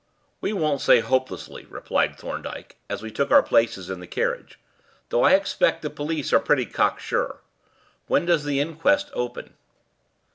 [0.41, 4.57] "We won't say 'hopelessly,'" replied Thorndyke, as we took our places in the carriage,
[5.09, 7.37] "though I expect the police are pretty cocksure.
[8.07, 9.53] When does the inquest open?"